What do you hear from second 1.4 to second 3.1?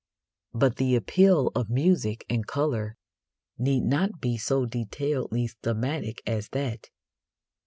of music and colour